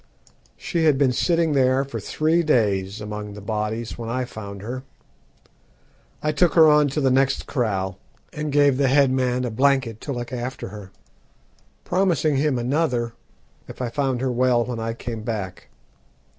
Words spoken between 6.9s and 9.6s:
the next kraal, and gave the headman a